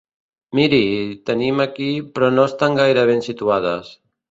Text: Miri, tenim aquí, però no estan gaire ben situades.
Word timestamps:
Miri, 0.59 0.79
tenim 1.31 1.61
aquí, 1.67 1.91
però 2.17 2.31
no 2.39 2.47
estan 2.53 2.81
gaire 2.83 3.07
ben 3.13 3.25
situades. 3.31 3.97